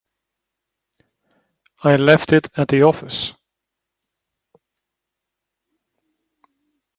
I 1.83 1.95
left 1.95 2.33
it 2.33 2.49
at 2.57 2.69
the 2.69 2.81
office. 2.81 3.35